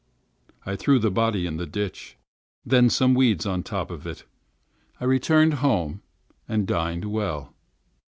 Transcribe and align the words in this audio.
I 0.65 0.75
threw 0.75 0.97
the 0.97 1.11
body 1.11 1.45
in 1.45 1.57
the 1.57 1.67
ditch, 1.67 2.17
and 2.67 2.91
some 2.91 3.13
weeds 3.13 3.45
on 3.45 3.61
top 3.61 3.91
of 3.91 4.07
it. 4.07 4.23
I 4.99 5.03
returned 5.05 5.53
home, 5.61 6.01
and 6.49 6.65
dined 6.65 7.05
well. 7.05 7.53